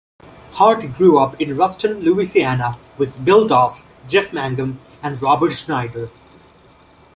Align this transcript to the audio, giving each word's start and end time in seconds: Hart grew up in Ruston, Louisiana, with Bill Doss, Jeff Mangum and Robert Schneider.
Hart 0.53 0.97
grew 0.97 1.19
up 1.19 1.39
in 1.39 1.55
Ruston, 1.55 1.99
Louisiana, 1.99 2.75
with 2.97 3.23
Bill 3.23 3.45
Doss, 3.47 3.83
Jeff 4.07 4.33
Mangum 4.33 4.79
and 5.03 5.21
Robert 5.21 5.51
Schneider. 5.51 6.09